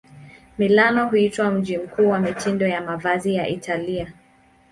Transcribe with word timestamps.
Milano 0.57 1.07
huitwa 1.09 1.51
mji 1.51 1.77
mkuu 1.77 2.09
wa 2.09 2.19
mitindo 2.19 2.67
ya 2.67 2.81
mavazi 2.81 3.35
ya 3.35 3.47
Italia. 3.47 4.13